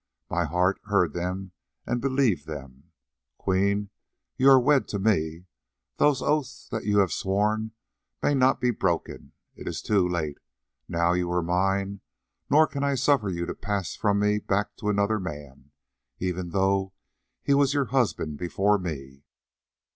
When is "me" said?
4.97-5.45, 14.17-14.39, 18.79-19.21